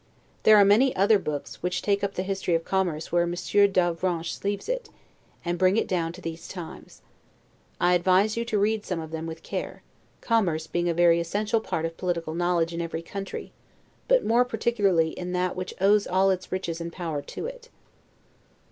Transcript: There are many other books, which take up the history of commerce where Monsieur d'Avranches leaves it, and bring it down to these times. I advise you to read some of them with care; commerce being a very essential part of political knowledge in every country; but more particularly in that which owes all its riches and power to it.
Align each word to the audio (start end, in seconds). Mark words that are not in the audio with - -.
There 0.41 0.57
are 0.57 0.65
many 0.65 0.95
other 0.95 1.19
books, 1.19 1.61
which 1.61 1.83
take 1.83 2.03
up 2.03 2.15
the 2.15 2.23
history 2.23 2.55
of 2.55 2.65
commerce 2.65 3.11
where 3.11 3.27
Monsieur 3.27 3.67
d'Avranches 3.67 4.43
leaves 4.43 4.67
it, 4.67 4.89
and 5.45 5.59
bring 5.59 5.77
it 5.77 5.87
down 5.87 6.11
to 6.13 6.21
these 6.21 6.47
times. 6.47 7.03
I 7.79 7.93
advise 7.93 8.35
you 8.35 8.43
to 8.45 8.57
read 8.57 8.83
some 8.83 8.99
of 8.99 9.11
them 9.11 9.27
with 9.27 9.43
care; 9.43 9.83
commerce 10.19 10.65
being 10.65 10.89
a 10.89 10.95
very 10.95 11.19
essential 11.19 11.61
part 11.61 11.85
of 11.85 11.97
political 11.97 12.33
knowledge 12.33 12.73
in 12.73 12.81
every 12.81 13.03
country; 13.03 13.51
but 14.07 14.25
more 14.25 14.43
particularly 14.43 15.09
in 15.09 15.33
that 15.33 15.55
which 15.55 15.75
owes 15.79 16.07
all 16.07 16.31
its 16.31 16.51
riches 16.51 16.81
and 16.81 16.91
power 16.91 17.21
to 17.21 17.45
it. 17.45 17.69